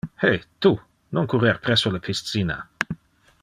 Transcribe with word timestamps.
He, 0.21 0.29
tu! 0.65 0.71
Non 1.17 1.27
currer 1.33 1.59
presso 1.67 1.91
le 1.91 1.99
piscina! 2.07 2.59